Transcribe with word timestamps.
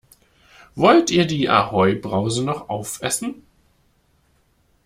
Wollt 0.73 1.11
ihr 1.11 1.27
die 1.27 1.47
Ahoi-Brause 1.47 2.43
noch 2.43 2.69
aufessen? 2.69 3.43